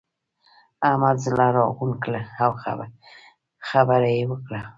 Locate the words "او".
2.43-2.51